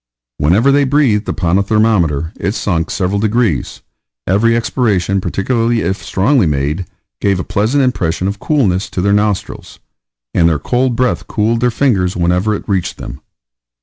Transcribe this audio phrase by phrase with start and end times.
[0.39, 3.83] Whenever they breathed upon a thermometer it sunk several degrees;
[4.25, 6.87] every expiration, particularly if strongly made,
[7.19, 9.77] gave a pleasant impression of coolness to their nostrils,
[10.33, 13.21] and their cold breath cooled their fingers whenever it reached them.